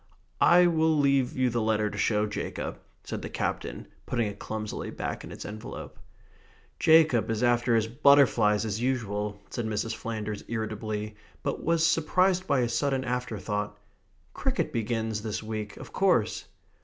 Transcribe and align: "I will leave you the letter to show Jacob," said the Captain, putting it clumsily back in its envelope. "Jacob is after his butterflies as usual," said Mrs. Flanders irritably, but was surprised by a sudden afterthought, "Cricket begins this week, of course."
"I 0.41 0.65
will 0.65 0.97
leave 0.97 1.37
you 1.37 1.51
the 1.51 1.61
letter 1.61 1.87
to 1.91 1.97
show 1.99 2.25
Jacob," 2.25 2.79
said 3.03 3.21
the 3.21 3.29
Captain, 3.29 3.85
putting 4.07 4.25
it 4.25 4.39
clumsily 4.39 4.89
back 4.89 5.23
in 5.23 5.31
its 5.31 5.45
envelope. 5.45 5.99
"Jacob 6.79 7.29
is 7.29 7.43
after 7.43 7.75
his 7.75 7.85
butterflies 7.85 8.65
as 8.65 8.81
usual," 8.81 9.39
said 9.51 9.67
Mrs. 9.67 9.93
Flanders 9.95 10.43
irritably, 10.47 11.17
but 11.43 11.63
was 11.63 11.85
surprised 11.85 12.47
by 12.47 12.61
a 12.61 12.67
sudden 12.67 13.03
afterthought, 13.03 13.77
"Cricket 14.33 14.73
begins 14.73 15.21
this 15.21 15.43
week, 15.43 15.77
of 15.77 15.93
course." 15.93 16.45